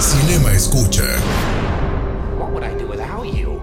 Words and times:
Cinema 0.00 0.54
Escucha. 0.54 1.04
What 2.38 2.52
would 2.52 2.64
I 2.64 2.74
do 2.74 2.88
without 2.88 3.26
you? 3.26 3.60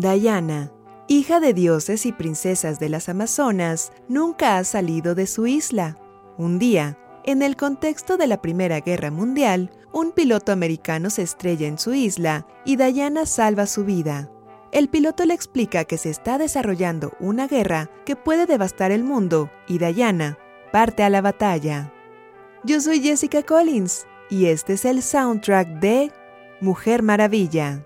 Diana, 0.00 0.70
hija 1.08 1.40
de 1.40 1.52
dioses 1.52 2.06
y 2.06 2.12
princesas 2.12 2.78
de 2.78 2.90
las 2.90 3.08
Amazonas, 3.08 3.92
nunca 4.08 4.56
ha 4.56 4.62
salido 4.62 5.16
de 5.16 5.26
su 5.26 5.48
isla. 5.48 5.96
Un 6.38 6.60
día, 6.60 6.96
en 7.24 7.42
el 7.42 7.56
contexto 7.56 8.16
de 8.16 8.28
la 8.28 8.40
Primera 8.40 8.78
Guerra 8.78 9.10
Mundial, 9.10 9.72
un 9.92 10.12
piloto 10.12 10.52
americano 10.52 11.10
se 11.10 11.22
estrella 11.22 11.66
en 11.66 11.78
su 11.78 11.92
isla 11.92 12.46
y 12.64 12.76
Diana 12.76 13.26
salva 13.26 13.66
su 13.66 13.84
vida. 13.84 14.30
El 14.72 14.88
piloto 14.88 15.24
le 15.24 15.34
explica 15.34 15.84
que 15.84 15.98
se 15.98 16.10
está 16.10 16.38
desarrollando 16.38 17.12
una 17.18 17.48
guerra 17.48 17.90
que 18.04 18.14
puede 18.14 18.46
devastar 18.46 18.92
el 18.92 19.02
mundo 19.02 19.50
y 19.66 19.78
Diana 19.78 20.38
parte 20.70 21.02
a 21.02 21.10
la 21.10 21.20
batalla. 21.20 21.92
Yo 22.62 22.80
soy 22.80 23.00
Jessica 23.00 23.42
Collins 23.42 24.06
y 24.28 24.46
este 24.46 24.74
es 24.74 24.84
el 24.84 25.02
soundtrack 25.02 25.80
de 25.80 26.12
Mujer 26.60 27.02
Maravilla. 27.02 27.84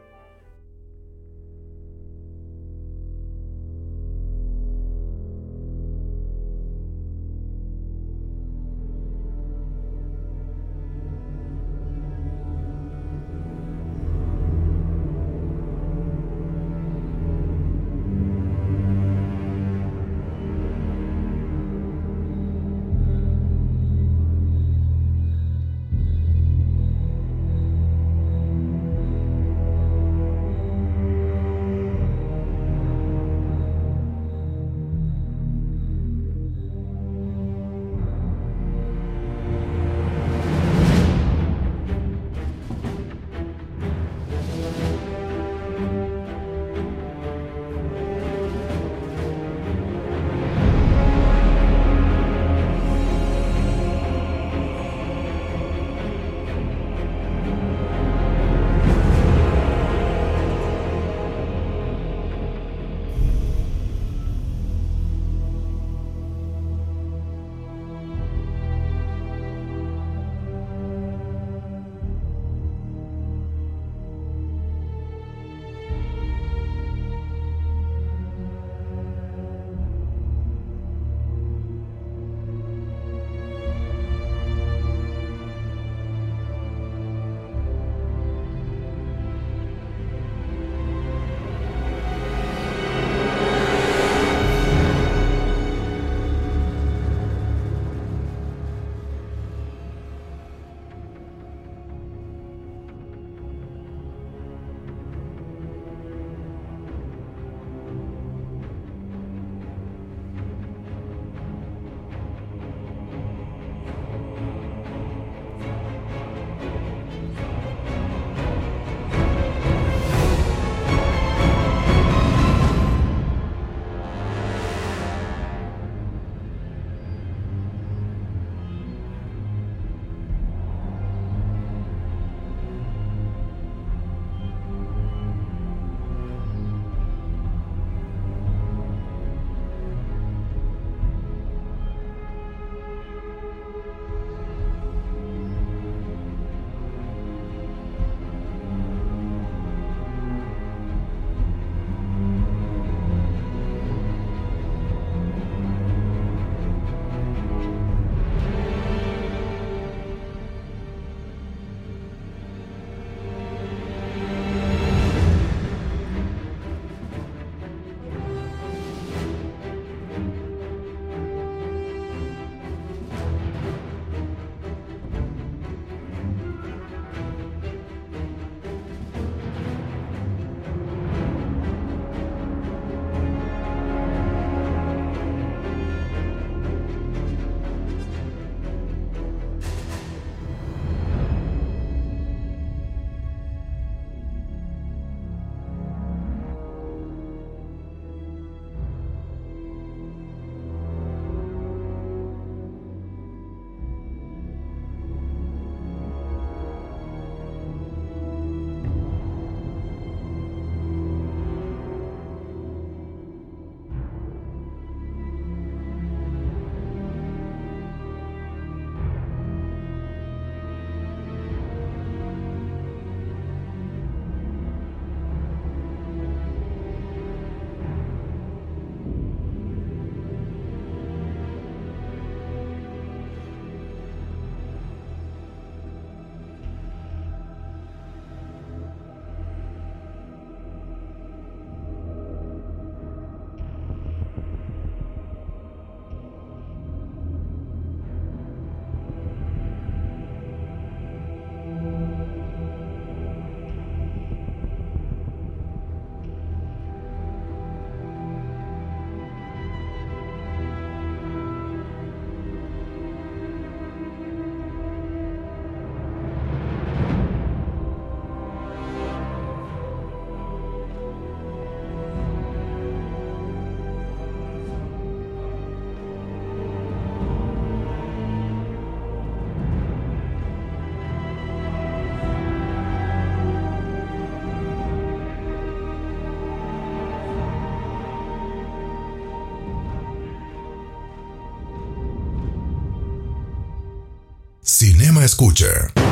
Cinema 294.77 295.25
Escucha. 295.25 296.04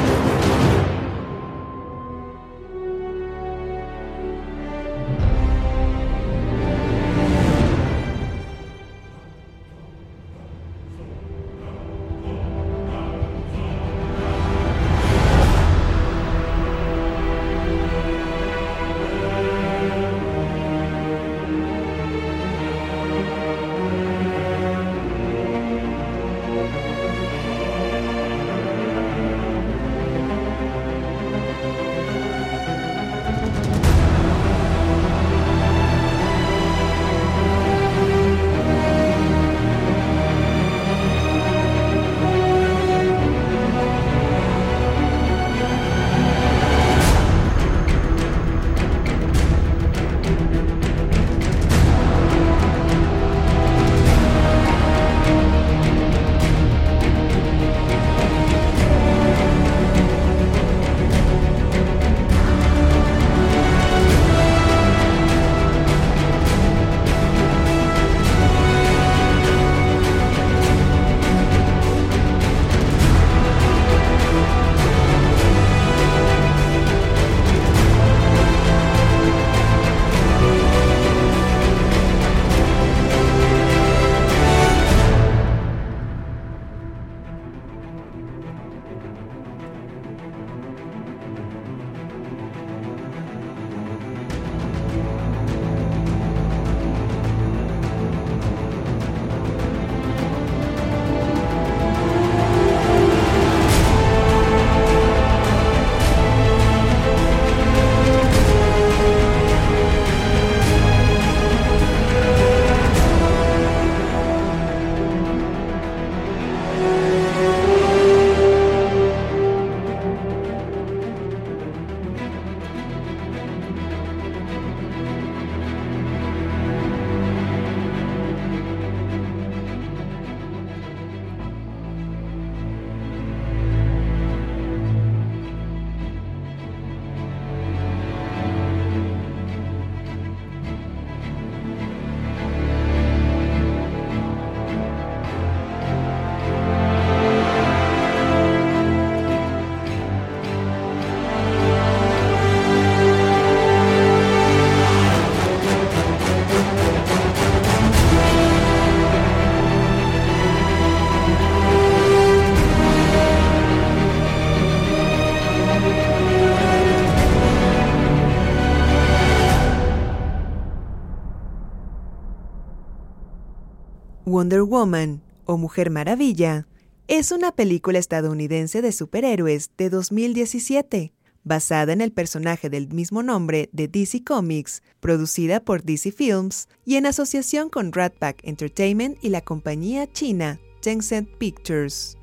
Wonder 174.43 174.63
Woman 174.63 175.23
o 175.47 175.57
Mujer 175.57 175.89
Maravilla 175.89 176.67
es 177.07 177.31
una 177.31 177.53
película 177.53 178.01
estadounidense 178.01 178.83
de 178.83 178.91
superhéroes 178.91 179.71
de 179.79 179.89
2017, 179.89 181.13
basada 181.45 181.93
en 181.93 182.01
el 182.01 182.11
personaje 182.11 182.69
del 182.69 182.89
mismo 182.89 183.23
nombre 183.23 183.69
de 183.71 183.87
DC 183.87 184.25
Comics, 184.25 184.83
producida 184.99 185.61
por 185.61 185.85
DC 185.85 186.11
Films 186.11 186.69
y 186.85 186.97
en 186.97 187.07
asociación 187.07 187.69
con 187.69 187.93
Rat 187.93 188.15
Pack 188.19 188.41
Entertainment 188.43 189.17
y 189.23 189.29
la 189.29 189.43
compañía 189.43 190.11
china 190.11 190.59
Tencent 190.81 191.29
Pictures. 191.39 192.19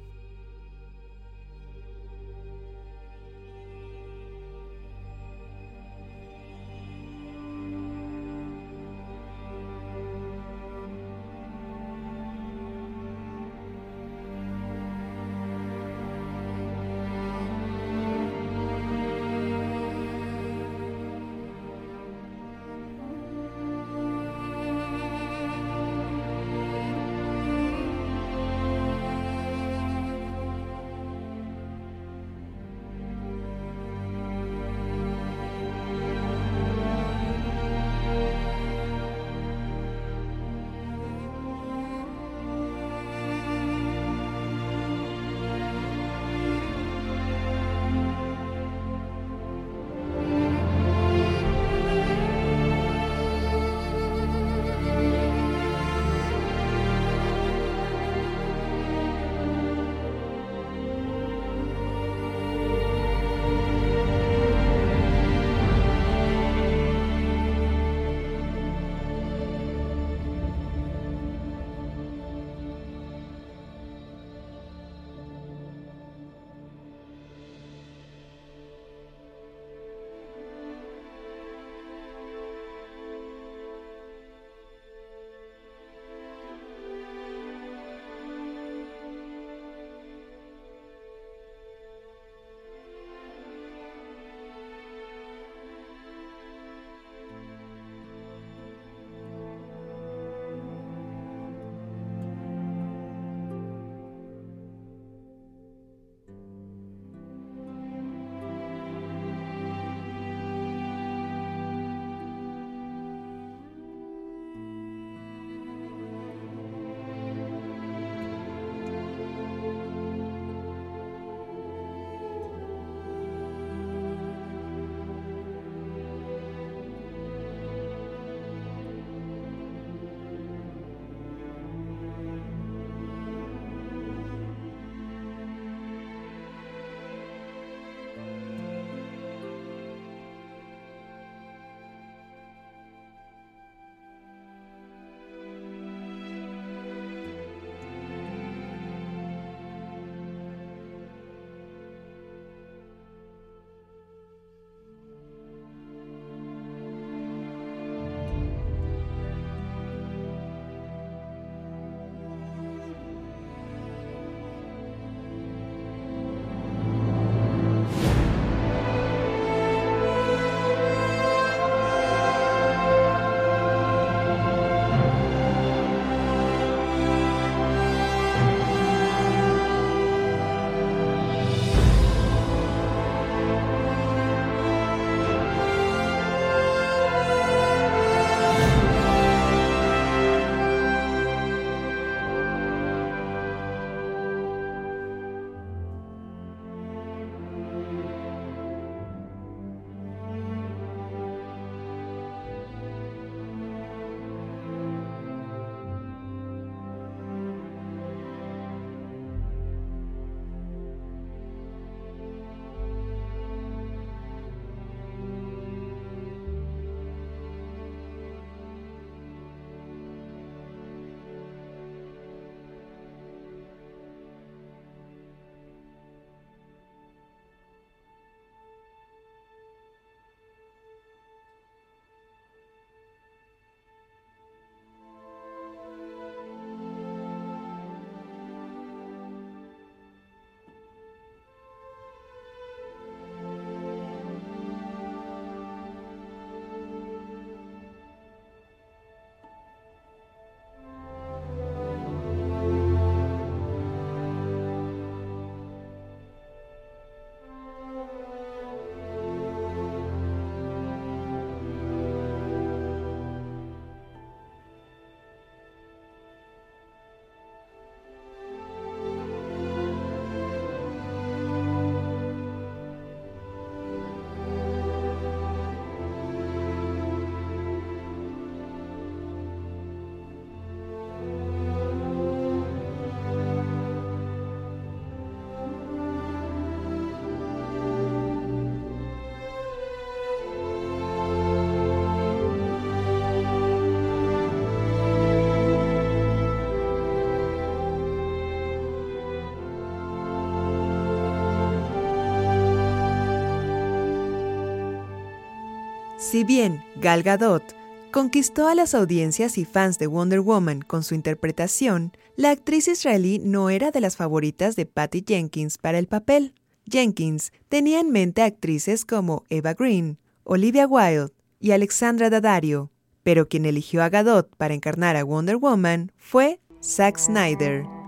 Si 306.29 306.43
bien 306.43 306.83
Gal 306.97 307.23
Gadot 307.23 307.63
conquistó 308.11 308.67
a 308.67 308.75
las 308.75 308.93
audiencias 308.93 309.57
y 309.57 309.65
fans 309.65 309.97
de 309.97 310.05
Wonder 310.05 310.41
Woman 310.41 310.83
con 310.83 311.03
su 311.03 311.15
interpretación, 311.15 312.11
la 312.35 312.51
actriz 312.51 312.87
israelí 312.87 313.39
no 313.39 313.71
era 313.71 313.89
de 313.89 313.99
las 313.99 314.15
favoritas 314.15 314.75
de 314.75 314.85
Patty 314.85 315.25
Jenkins 315.27 315.79
para 315.79 315.97
el 315.97 316.05
papel. 316.05 316.53
Jenkins 316.85 317.51
tenía 317.67 317.99
en 317.99 318.11
mente 318.11 318.43
actrices 318.43 319.05
como 319.05 319.43
Eva 319.49 319.73
Green, 319.73 320.19
Olivia 320.43 320.85
Wilde 320.85 321.33
y 321.59 321.71
Alexandra 321.71 322.29
Daddario, 322.29 322.91
pero 323.23 323.47
quien 323.47 323.65
eligió 323.65 324.03
a 324.03 324.09
Gadot 324.09 324.55
para 324.55 324.75
encarnar 324.75 325.15
a 325.15 325.23
Wonder 325.23 325.57
Woman 325.57 326.11
fue 326.15 326.59
Zack 326.79 327.17
Snyder. 327.17 327.98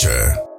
Center. 0.00 0.49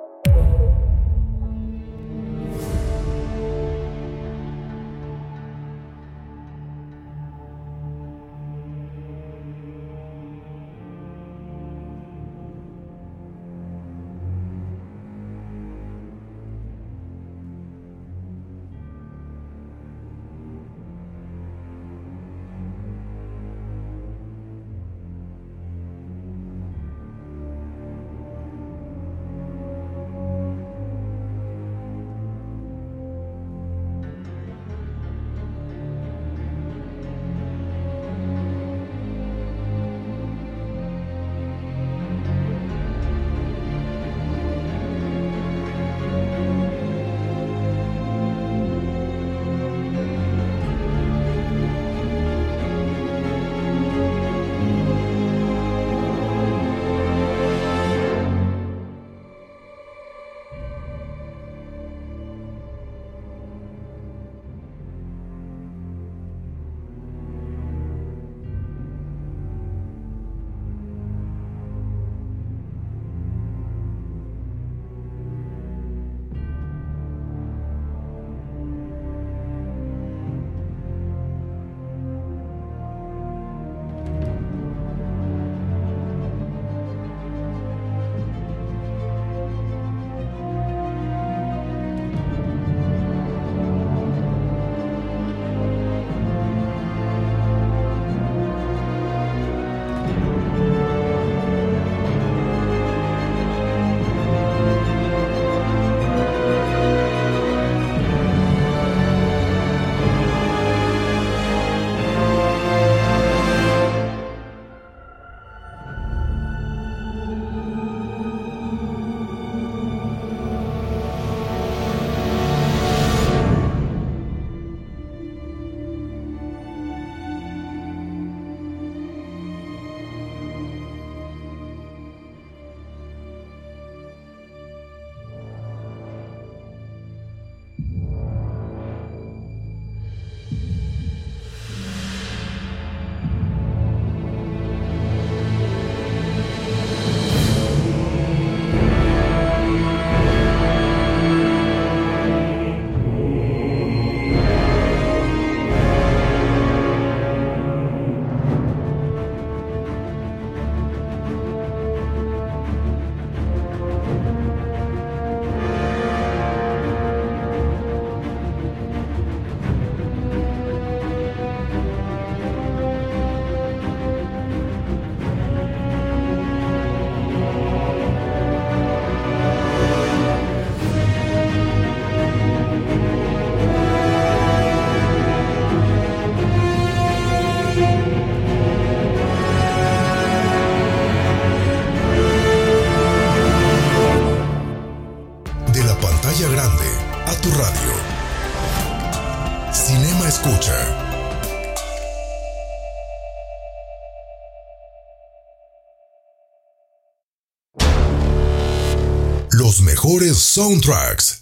Mejores 210.12 210.40
soundtracks. 210.40 211.40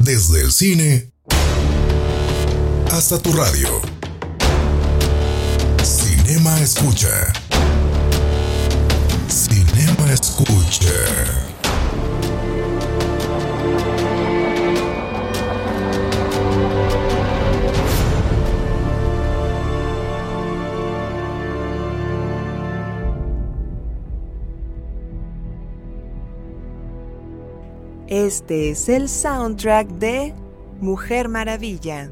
Desde 0.00 0.40
el 0.40 0.50
cine 0.50 1.12
hasta 2.90 3.20
tu 3.20 3.32
radio. 3.32 3.68
Cinema 5.84 6.58
Escucha. 6.60 7.32
Cinema 9.28 10.12
Escucha. 10.12 11.51
Este 28.08 28.70
es 28.70 28.88
el 28.88 29.08
soundtrack 29.08 29.88
de 29.88 30.34
Mujer 30.80 31.28
Maravilla. 31.28 32.10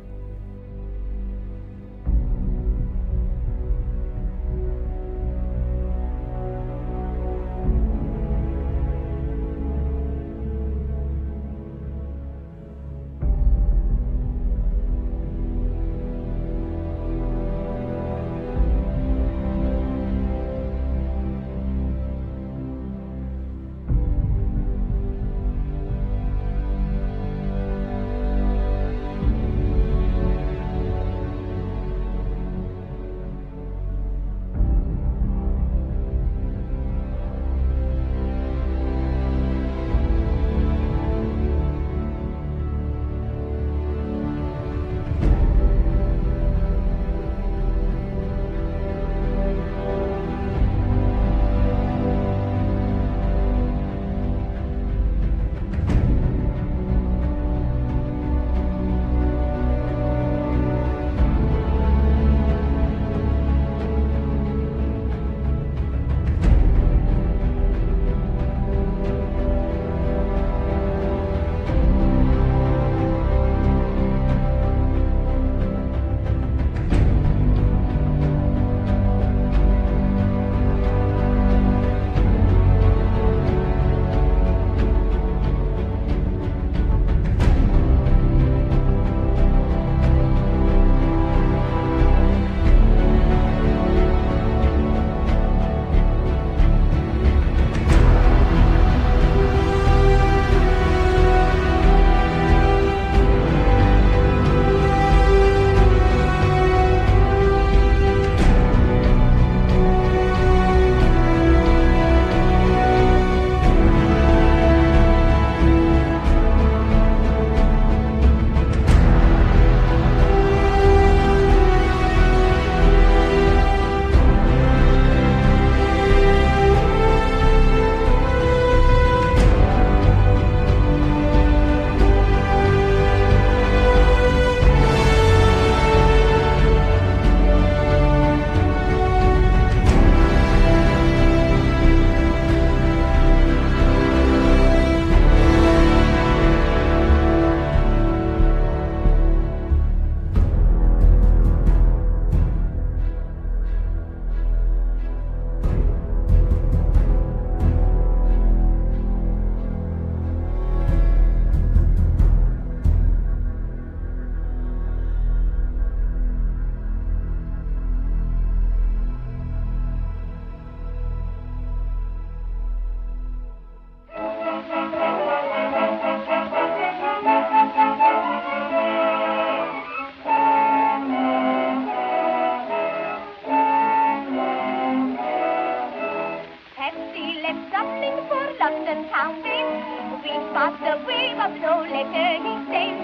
And 188.90 189.06
pounding. 189.14 189.70
We 190.18 190.34
fought 190.50 190.74
the 190.82 190.98
way, 191.06 191.30
but 191.38 191.54
no 191.62 191.86
he 191.86 192.02
sent. 192.10 192.98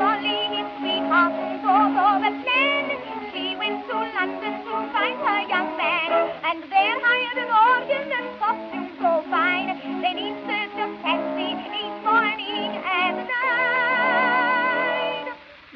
Molly, 0.00 0.40
his 0.48 0.64
sweetheart, 0.80 1.60
drove 1.60 1.92
over 1.92 2.32
plan. 2.40 2.84
She 3.28 3.52
went 3.60 3.84
to 3.84 3.96
London 4.16 4.64
to 4.64 4.74
find 4.96 5.18
her 5.20 5.40
young 5.44 5.76
man, 5.76 6.08
and 6.40 6.64
there 6.72 6.96
hired 7.04 7.36
an 7.44 7.52
organ 7.52 8.08
and 8.16 8.28
costume 8.40 8.88
so 8.96 9.12
fine. 9.28 9.76
Then 10.00 10.16
he 10.16 10.32
served 10.48 10.72
a 10.80 10.88
taxi 11.04 11.52
each 11.52 11.98
morning 12.00 12.72
and 12.80 13.28
night. 13.28 14.16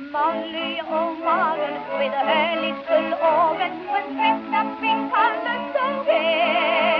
Molly 0.09 0.81
oh, 0.88 1.20
O'Morgan 1.20 1.77
with 2.01 2.16
her 2.16 2.49
little 2.64 3.12
organ 3.20 3.73
was 3.92 4.09
dressed 4.16 4.57
up 4.57 4.81
in 4.81 4.99
colors 5.12 5.64
so 5.77 5.85
gay. 6.09 7.00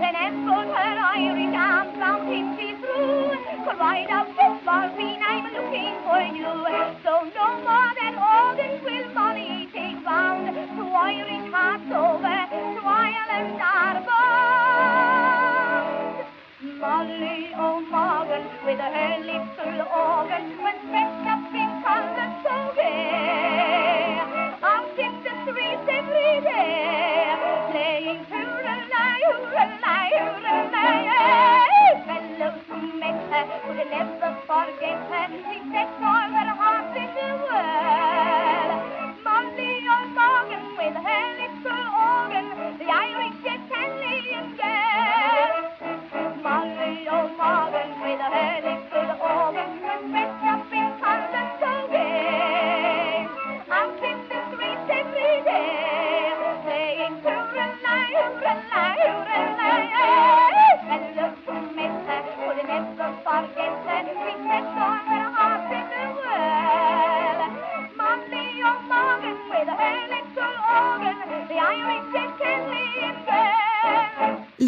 Then 0.00 0.46
both 0.46 0.72
her 0.72 0.96
Irish 1.12 1.54
arms 1.54 1.92
round 1.98 2.32
him 2.32 2.56
she 2.56 2.72
threw, 2.80 3.36
cried 3.68 4.08
out, 4.08 4.28
yes, 4.34 4.56
Maureen, 4.64 5.20
I'm 5.20 5.44
looking 5.52 5.92
for 6.08 6.22
you. 6.24 6.48
So 7.04 7.28
no 7.36 7.46
more 7.60 7.92
that 8.00 8.16
organ 8.16 8.80
will 8.82 9.12
Molly 9.12 9.68
take 9.74 10.00
round, 10.06 10.56
to 10.56 10.84
Irish 11.04 11.52
hearts 11.52 11.92
over, 11.92 12.40
to 12.48 12.80
Ireland 12.80 13.60
are 13.60 14.00
bound. 14.08 14.40
Molly 16.80 17.52
oh, 17.56 17.84
O'Morgan 17.84 18.44
with 18.64 18.80
her 18.80 19.18
little 19.20 19.84
organ 19.84 20.44
was 20.64 20.78
dressed 20.88 21.28
up 21.28 21.39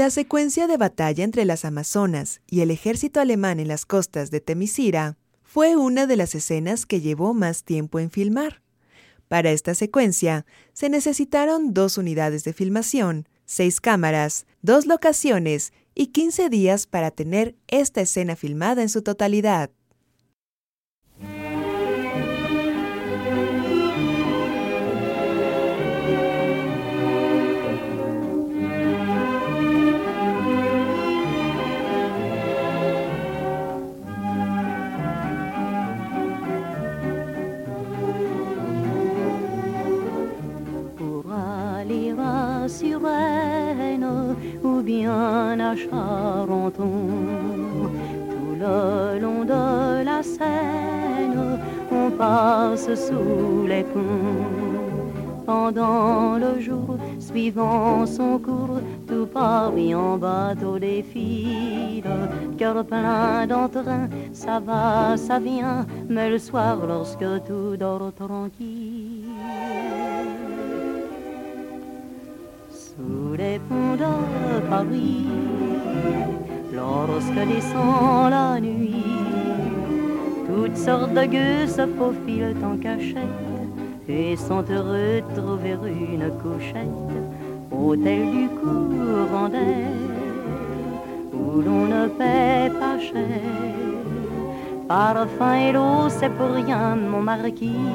La 0.03 0.11
secuencia 0.11 0.67
de 0.67 0.77
batalla 0.79 1.23
entre 1.23 1.45
las 1.45 1.65
Amazonas 1.65 2.41
y 2.51 2.62
el 2.62 2.73
ejército 2.73 3.21
alemán 3.21 3.61
en 3.61 3.69
las 3.69 3.87
costas 3.87 4.33
de 4.33 4.41
Temisira 4.41 5.17
fue 5.45 5.77
una 5.77 6.09
de 6.09 6.17
las 6.17 6.35
escenas 6.35 6.87
que 6.87 7.01
llevó 7.01 7.35
más 7.35 7.62
tiempo 7.62 8.01
en 8.01 8.11
filmar. 8.11 8.62
Para 9.29 9.53
esta 9.53 9.77
secuencia 9.77 10.45
se 10.73 10.88
necesitaron 10.88 11.73
dos 11.73 11.99
unidades 11.99 12.43
de 12.43 12.53
filmación, 12.53 13.29
seis 13.45 13.81
cámaras, 13.81 14.45
dos 14.61 14.87
locaciones 14.87 15.73
y 15.95 16.09
15 16.09 16.49
días 16.49 16.88
para 16.88 17.12
tener 17.12 17.55
esta 17.69 18.01
escena 18.01 18.35
filmada 18.35 18.83
en 18.83 18.88
su 18.88 19.03
totalidad. 19.03 19.71
Bien 44.83 45.59
à 45.61 45.75
Charenton. 45.77 46.90
Tout 48.31 48.55
le 48.59 49.21
long 49.21 49.45
de 49.45 50.05
la 50.05 50.23
Seine, 50.23 51.59
on 51.90 52.11
passe 52.11 52.92
sous 52.95 53.66
les 53.66 53.85
ponts. 53.85 54.73
Pendant 55.47 56.37
le 56.38 56.61
jour, 56.61 56.97
suivant 57.18 58.07
son 58.07 58.38
cours, 58.38 58.81
tout 59.09 59.27
Paris 59.27 59.95
en 59.95 60.16
bateau 60.16 60.79
défile. 60.79 62.05
Cœur 62.57 62.85
plein 62.85 63.47
d'entrain, 63.47 64.09
ça 64.33 64.61
va, 64.61 65.16
ça 65.16 65.40
vient, 65.40 65.85
mais 66.09 66.31
le 66.31 66.38
soir, 66.38 66.79
lorsque 66.87 67.27
tout 67.47 67.77
dort 67.77 68.12
tranquille. 68.14 69.12
Sous 72.94 73.35
les 73.38 73.59
ponts 73.59 73.96
de 73.96 74.61
Paris, 74.68 75.26
lorsque 76.74 77.48
descend 77.48 78.31
la 78.31 78.61
nuit, 78.61 79.07
toutes 80.46 80.76
sortes 80.76 81.14
de 81.14 81.24
gueux 81.24 81.66
se 81.66 81.87
faufilent 81.96 82.55
en 82.62 82.76
cachette 82.76 83.16
et 84.07 84.37
sont 84.37 84.64
heureux 84.70 85.22
de 85.26 85.40
trouver 85.40 85.78
une 86.12 86.31
couchette, 86.42 87.16
hôtel 87.70 88.31
du 88.31 88.48
courant 88.61 89.48
d'air, 89.48 89.88
où 91.33 91.62
l'on 91.62 91.87
ne 91.87 92.09
paie 92.09 92.70
pas 92.78 92.98
cher. 92.98 93.40
Parfum 94.87 95.55
et 95.55 95.72
l'eau, 95.72 96.11
c'est 96.11 96.35
pour 96.37 96.50
rien, 96.50 96.96
mon 96.96 97.22
marquis, 97.22 97.88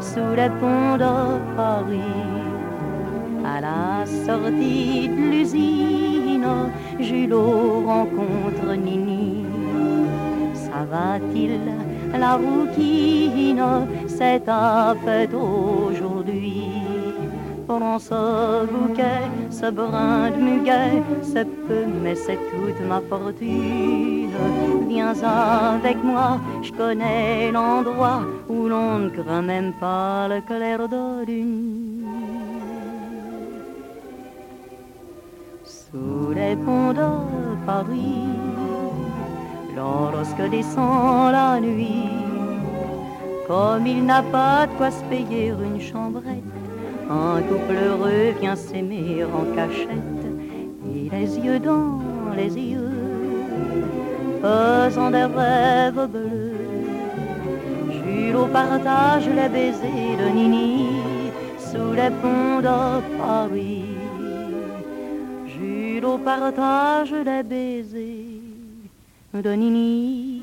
sous 0.00 0.34
les 0.36 0.50
ponts 0.60 0.98
de 0.98 1.56
Paris. 1.56 2.33
À 3.44 3.60
la 3.60 4.06
sortie 4.06 5.08
de 5.08 5.30
l'usine, 5.30 6.46
Julot 6.98 7.82
rencontre 7.86 8.74
Nini. 8.74 9.44
Ça 10.54 10.84
va-t-il, 10.90 11.60
la 12.18 12.36
rouquine, 12.36 13.62
c'est 14.06 14.40
ta 14.46 14.94
fête 15.04 15.34
aujourd'hui. 15.34 16.72
Prends 17.66 17.98
ce 17.98 18.66
bouquet, 18.66 19.28
ce 19.50 19.70
brin 19.70 20.30
de 20.30 20.36
muguet, 20.36 21.02
c'est 21.22 21.48
peu, 21.66 21.84
mais 22.02 22.14
c'est 22.14 22.38
toute 22.50 22.80
ma 22.88 23.00
fortune. 23.00 24.30
Viens 24.88 25.14
avec 25.22 26.02
moi, 26.02 26.40
je 26.62 26.72
connais 26.72 27.52
l'endroit 27.52 28.22
où 28.48 28.68
l'on 28.68 28.98
ne 29.00 29.08
craint 29.10 29.42
même 29.42 29.72
pas 29.80 30.28
le 30.28 30.40
clair 30.40 30.88
de 30.88 31.26
lune. 31.26 31.93
Sous 35.94 36.32
les 36.34 36.56
ponts 36.56 36.92
de 36.92 37.10
Paris, 37.64 38.26
lorsque 39.76 40.50
descend 40.50 41.30
la 41.30 41.60
nuit, 41.60 42.10
comme 43.46 43.86
il 43.86 44.04
n'a 44.04 44.20
pas 44.22 44.66
de 44.66 44.72
quoi 44.72 44.90
se 44.90 45.04
payer 45.04 45.52
une 45.66 45.80
chambrette, 45.80 46.42
un 47.08 47.40
couple 47.42 47.76
heureux 47.76 48.34
vient 48.40 48.56
s'aimer 48.56 49.22
en 49.22 49.44
cachette, 49.54 50.26
et 50.92 51.08
les 51.10 51.38
yeux 51.38 51.60
dans 51.60 52.00
les 52.36 52.52
yeux, 52.58 52.90
faisant 54.42 55.12
des 55.12 55.28
rêves 55.38 56.08
bleus. 56.10 56.56
Jules 57.88 58.48
partage 58.52 59.28
les 59.28 59.48
baisers 59.48 60.16
de 60.18 60.28
Nini 60.34 60.88
sous 61.56 61.92
les 61.92 62.10
ponts 62.20 62.58
de 62.62 63.16
Paris. 63.16 63.83
Au 66.06 66.18
partage 66.18 67.12
des 67.12 67.42
baisers 67.42 68.40
de 69.32 69.50
Nini 69.50 70.42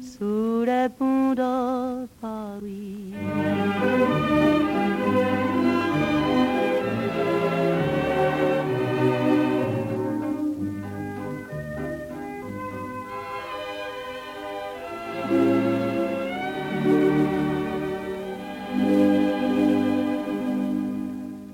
sous 0.00 0.64
les 0.64 0.88
ponts 0.96 1.34
de 1.34 2.06
Paris. 2.20 3.14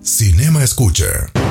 Cinema 0.03 0.63
Escucha. 0.63 1.44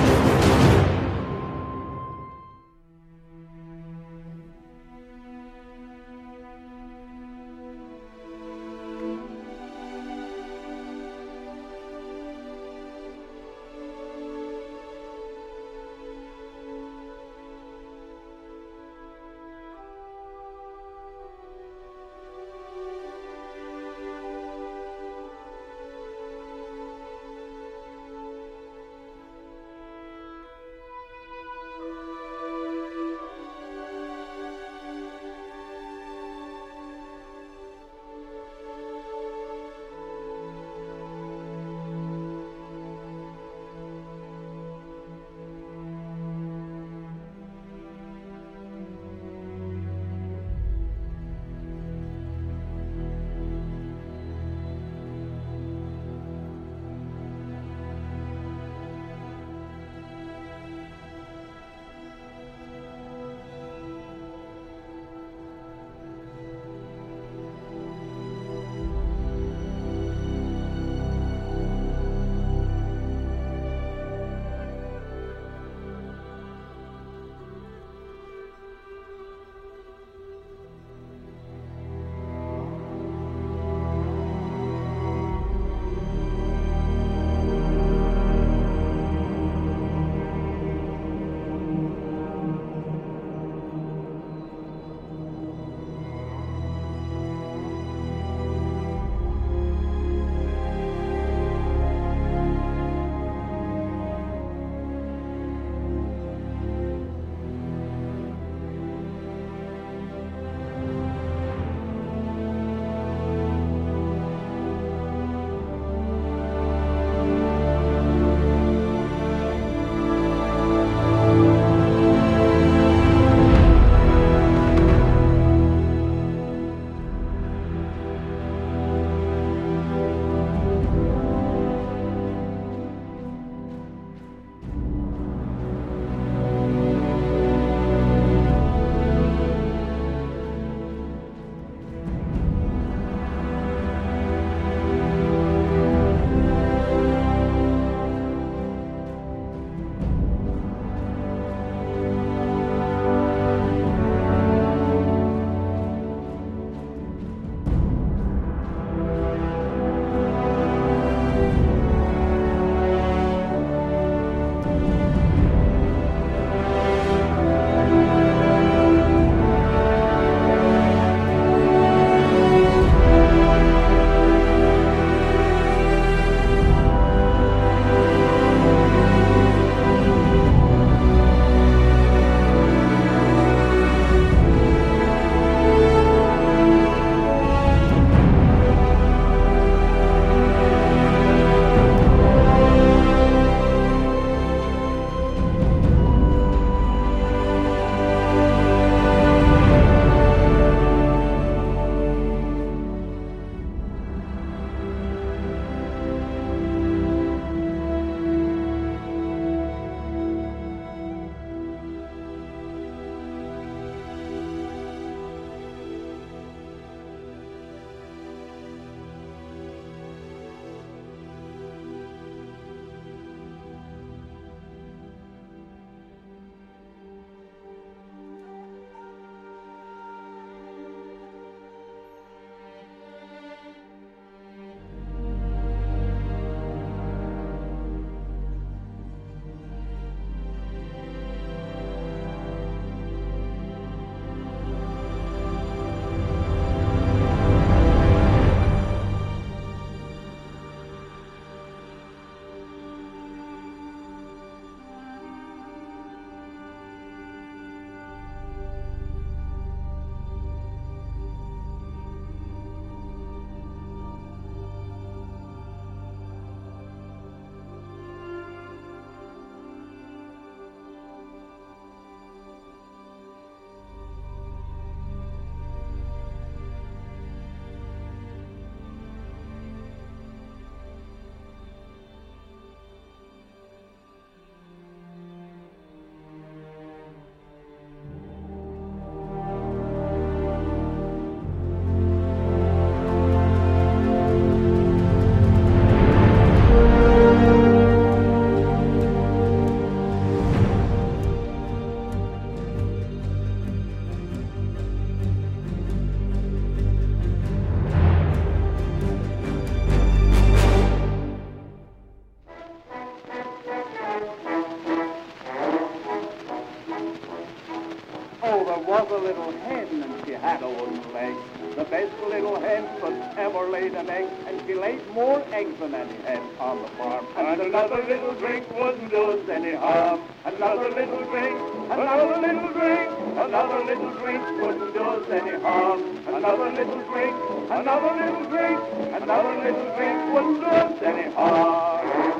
More 325.54 325.62
eggs 325.62 325.80
than 325.80 325.94
any 325.94 326.16
hen 326.24 326.42
on 326.60 326.82
the 326.82 326.88
farm. 326.90 327.26
And 327.38 327.62
another 327.62 328.04
little 328.08 328.34
drink 328.36 328.70
wouldn't 328.72 329.10
do 329.10 329.32
us 329.32 329.50
any 329.50 329.76
harm. 329.76 330.20
Um, 330.20 330.54
another 330.54 330.90
little 330.90 331.24
drink, 331.30 331.58
another 331.92 332.42
little 332.42 332.74
drink, 332.74 333.10
another 333.38 333.86
little 333.86 334.14
drink 334.20 334.44
wouldn't 334.62 334.94
do 334.94 335.04
us 335.04 335.30
any 335.30 335.62
harm. 335.62 336.02
Um, 336.02 336.36
another 336.36 336.72
little 336.72 337.04
drink, 337.12 337.36
another 337.72 338.12
little 338.20 338.50
drink, 338.50 338.80
another 339.22 339.56
little 339.64 339.96
drink 339.96 340.34
wouldn't 340.34 340.60
do 340.60 340.66
us 340.66 341.02
any 341.04 341.34
harm. 341.34 342.24
Um. 342.24 342.33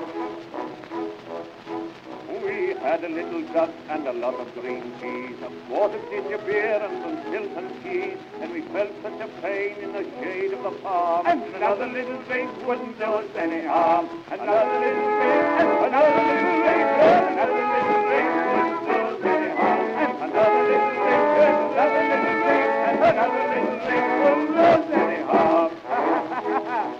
Had 2.84 3.02
a 3.06 3.08
little 3.08 3.42
duck 3.54 3.72
and 3.88 4.06
a 4.06 4.12
lot 4.12 4.36
of 4.36 4.54
green 4.60 4.84
peas, 5.00 5.40
a 5.40 5.48
of 5.74 5.92
ginger 6.12 6.38
beer 6.40 6.84
and 6.84 7.02
some 7.02 7.16
Stilton 7.30 7.72
cheese, 7.82 8.18
and 8.42 8.52
we 8.52 8.60
felt 8.76 8.92
such 9.02 9.22
a 9.22 9.28
pain 9.42 9.78
in 9.80 9.94
the 9.94 10.04
shade 10.20 10.52
of 10.52 10.64
the 10.64 10.72
palm. 10.84 11.26
And 11.26 11.42
another 11.56 11.88
little 11.88 12.22
drink 12.24 12.52
wouldn't 12.68 13.00
do 13.00 13.06
us 13.06 13.26
any 13.38 13.66
harm. 13.66 14.10
Another 14.30 14.80
little 14.84 15.00
drink, 15.16 15.48
and 15.64 15.70
another 15.80 16.28
little 16.28 16.60
drink, 16.60 16.84
another 17.32 17.56
little 17.72 18.04
drink 18.04 18.28
wouldn't 18.52 18.84
do 18.84 19.00
us 19.00 19.24
any 19.32 19.48
harm. 19.56 19.88
And 20.04 20.20
another 20.28 20.64
little 20.68 20.92
drink, 20.92 21.24
and 21.40 21.60
another 21.72 22.04
little 22.04 22.36
drink, 22.44 22.68
and 22.84 23.00
another 23.00 23.44
little 23.48 23.80
drink 23.80 24.06
wouldn't 24.20 24.52
do 24.52 24.60
us 24.60 24.86
any 24.92 25.20
harm. 25.24 25.72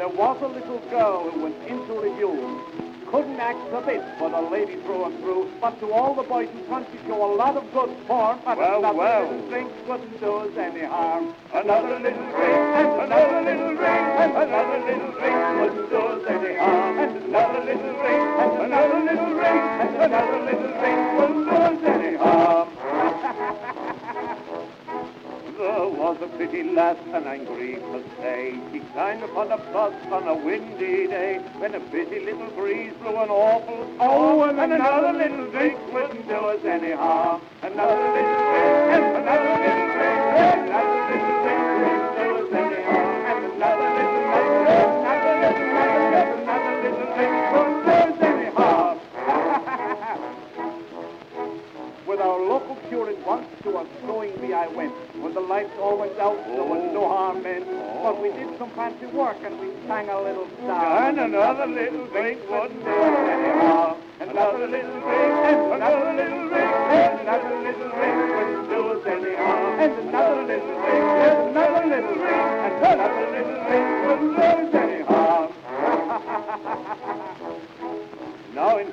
There 0.00 0.08
was 0.08 0.40
a 0.40 0.48
little 0.48 0.80
girl 0.88 1.28
who 1.28 1.42
went 1.42 1.60
into 1.68 1.92
the 1.92 2.00
review. 2.00 2.79
Couldn't 3.10 3.40
act 3.40 3.58
a 3.74 3.80
bit, 3.82 4.02
but 4.20 4.32
a 4.32 4.40
lady 4.50 4.76
through 4.86 5.04
and 5.06 5.18
through. 5.18 5.50
But 5.60 5.80
to 5.80 5.92
all 5.92 6.14
the 6.14 6.22
boys 6.22 6.48
in 6.48 6.64
front, 6.66 6.86
she 6.92 6.98
show 7.08 7.18
a 7.18 7.32
lot 7.34 7.56
of 7.56 7.64
good 7.72 7.90
form. 8.06 8.38
But 8.44 8.56
Well, 8.56 8.78
another 8.78 8.98
well. 8.98 9.22
little 9.26 9.48
drink 9.50 9.72
wouldn't 9.88 10.20
do 10.20 10.34
us 10.36 10.56
any 10.56 10.84
harm. 10.86 11.34
Another 11.52 11.98
little 11.98 12.26
drink, 12.30 12.58
and 12.78 12.88
another 13.02 13.42
little 13.42 13.74
drink, 13.74 14.02
and 14.22 14.32
another 14.36 14.78
little 14.86 15.12
drink 15.18 15.38
wouldn't 15.60 15.90
do 15.90 15.96
us 15.98 16.22
any 16.30 16.54
harm. 16.54 16.98
And 16.98 17.16
another 17.24 17.60
little 17.66 17.92
drink, 17.98 18.22
and 18.40 18.52
another 18.62 19.00
little 19.00 19.32
drink, 19.34 19.62
and 19.82 19.96
another 20.06 20.38
little 20.46 20.72
drink 20.78 20.98
wouldn't 21.18 21.44
do 21.50 21.56
us 21.56 21.82
any 21.82 22.16
harm. 22.16 22.68
There 25.60 25.88
was 25.88 26.16
a 26.22 26.26
pretty 26.38 26.62
lass, 26.62 26.96
and 27.12 27.28
I'm 27.28 27.44
grieved 27.44 27.82
to 27.82 28.02
say, 28.16 28.58
she 28.72 28.80
climbed 28.94 29.22
upon 29.22 29.52
a 29.52 29.58
bus 29.58 29.92
on 30.10 30.26
a 30.26 30.34
windy 30.34 31.06
day, 31.06 31.36
when 31.58 31.74
a 31.74 31.80
pretty 31.80 32.24
little 32.24 32.48
breeze 32.52 32.94
blew 33.02 33.14
an 33.18 33.28
awful 33.28 33.86
oh, 34.00 34.42
and 34.44 34.58
another 34.58 35.12
little 35.12 35.50
drink 35.50 35.78
wouldn't 35.92 36.26
do 36.26 36.34
us 36.34 36.64
any 36.64 36.92
harm. 36.92 37.42
Another 37.60 37.92
little 37.92 38.40
drink, 38.48 38.88
and 38.88 39.16
another 39.18 39.62
little 39.62 39.89
to 53.62 53.76
a 53.76 53.86
sewing 54.00 54.34
bee 54.40 54.54
I 54.54 54.66
went. 54.68 54.92
When 55.20 55.34
the 55.34 55.40
lights 55.40 55.72
all 55.80 55.98
went 55.98 56.18
out, 56.18 56.36
there 56.46 56.64
was 56.64 56.80
no 56.92 57.04
oh. 57.04 57.08
harm 57.08 57.42
meant. 57.42 57.66
But 58.02 58.20
we 58.20 58.30
did 58.32 58.56
some 58.58 58.70
fancy 58.70 59.06
work 59.06 59.36
and 59.44 59.58
we 59.60 59.68
sang 59.86 60.08
a 60.08 60.20
little 60.20 60.48
song. 60.60 61.08
And 61.08 61.18
another 61.18 61.66
little 61.66 62.06
drink 62.06 62.40
wouldn't 62.48 62.84
do 62.84 62.90
us. 62.90 63.96
Another 64.20 64.68
little 64.68 65.00
drink, 65.00 65.32
and 65.48 65.72
another 65.72 66.12
little 66.12 66.48
drink, 66.48 66.70
and 66.70 67.20
another 67.20 67.62
little 67.62 67.90
drink 67.90 68.59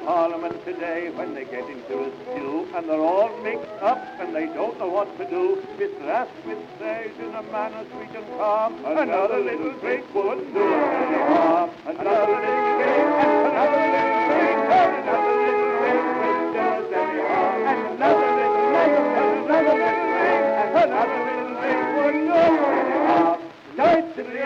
Parliament 0.07 0.63
today, 0.63 1.09
when 1.09 1.35
they 1.35 1.43
get 1.43 1.67
into 1.67 1.99
a 1.99 2.09
stew, 2.23 2.65
and 2.73 2.87
they're 2.87 3.01
all 3.01 3.27
mixed 3.43 3.67
up, 3.81 3.99
and 4.21 4.33
they 4.33 4.45
don't 4.55 4.79
know 4.79 4.87
what 4.87 5.11
to 5.19 5.27
do, 5.27 5.59
Mr. 5.75 6.07
Asquith 6.07 6.63
says 6.79 7.11
in 7.19 7.35
a 7.35 7.43
manner 7.51 7.83
sweet 7.91 8.15
and 8.15 8.25
calm, 8.39 8.79
another 8.85 9.39
little 9.43 9.73
drink 9.83 10.07
wouldn't 10.15 10.47
do 10.53 10.63
any 10.63 11.19
harm. 11.27 11.71
Another 11.91 12.39
little 12.39 12.71
drink, 12.79 13.03
another 13.51 13.83
little 13.83 14.15
drink, 14.31 14.57
another 15.03 15.35
little 15.43 15.75
drink 15.75 15.99
wouldn't 16.23 16.55
do 16.55 16.63
us 16.71 16.87
any 16.87 17.19
harm. 17.27 17.67
And 17.67 17.81
another 17.99 18.31
little 18.39 18.63
drink, 18.71 18.95
another 19.43 19.75
little 19.75 20.07
drink, 20.23 20.43
another 20.87 21.19
little 21.27 21.51
drink 21.59 21.83
wouldn't 21.99 22.31
do 22.31 22.47
any 22.79 22.95
harm. 23.11 23.39
Night 23.75 24.07
to 24.15 24.23
the 24.23 24.39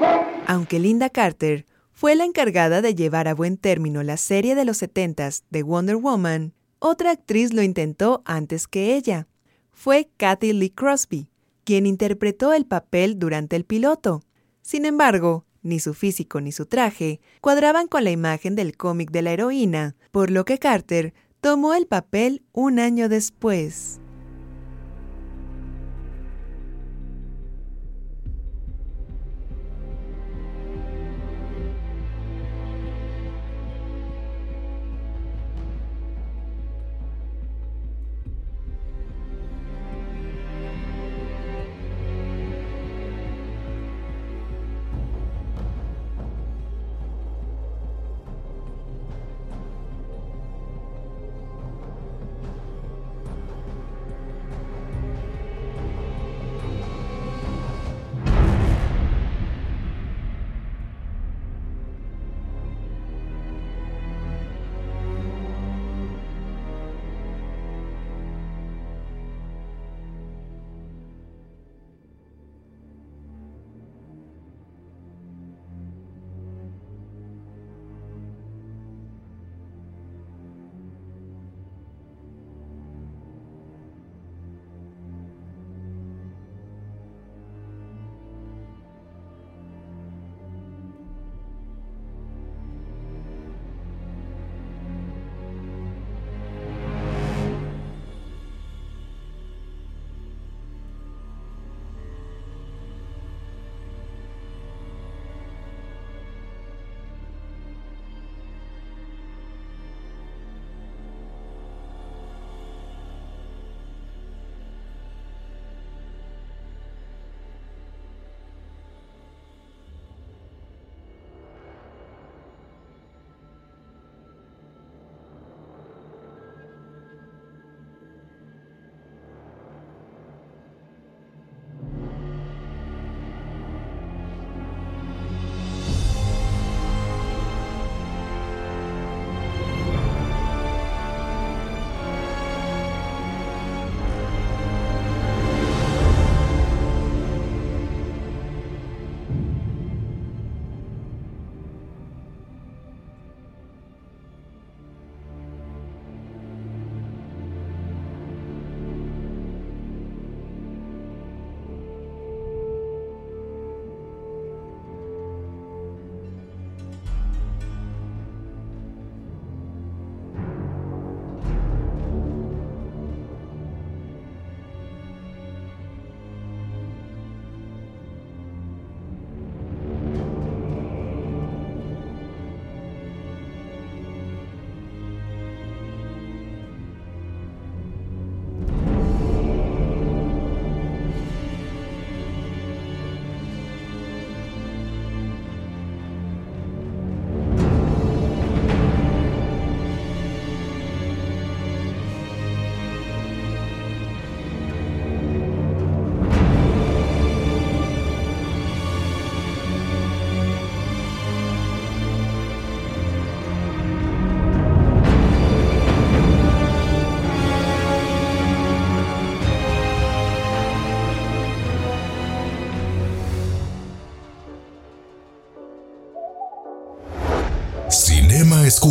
bum. 0.00 0.26
Aunque 0.48 0.76
Linda 0.78 1.08
Carter 1.08 1.62
fue 1.98 2.14
la 2.14 2.24
encargada 2.24 2.80
de 2.80 2.94
llevar 2.94 3.26
a 3.26 3.34
buen 3.34 3.56
término 3.56 4.04
la 4.04 4.16
serie 4.16 4.54
de 4.54 4.64
los 4.64 4.80
70s 4.80 5.42
de 5.50 5.64
Wonder 5.64 5.96
Woman, 5.96 6.54
otra 6.78 7.10
actriz 7.10 7.52
lo 7.52 7.60
intentó 7.60 8.22
antes 8.24 8.68
que 8.68 8.94
ella. 8.94 9.26
Fue 9.72 10.08
Kathy 10.16 10.52
Lee 10.52 10.70
Crosby, 10.70 11.28
quien 11.64 11.86
interpretó 11.86 12.52
el 12.52 12.66
papel 12.66 13.18
durante 13.18 13.56
el 13.56 13.64
piloto. 13.64 14.22
Sin 14.62 14.84
embargo, 14.84 15.44
ni 15.62 15.80
su 15.80 15.92
físico 15.92 16.40
ni 16.40 16.52
su 16.52 16.66
traje 16.66 17.20
cuadraban 17.40 17.88
con 17.88 18.04
la 18.04 18.12
imagen 18.12 18.54
del 18.54 18.76
cómic 18.76 19.10
de 19.10 19.22
la 19.22 19.32
heroína, 19.32 19.96
por 20.12 20.30
lo 20.30 20.44
que 20.44 20.58
Carter 20.58 21.14
tomó 21.40 21.74
el 21.74 21.88
papel 21.88 22.44
un 22.52 22.78
año 22.78 23.08
después. 23.08 23.98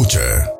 culture. 0.08 0.57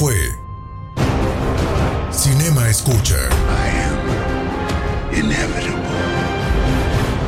Fue 0.00 0.34
Cinema 2.10 2.70
Escucha. 2.70 3.18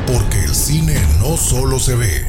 Porque 0.07 0.39
el 0.39 0.55
cine 0.55 0.99
no 1.19 1.37
solo 1.37 1.77
se 1.77 1.93
ve, 1.93 2.22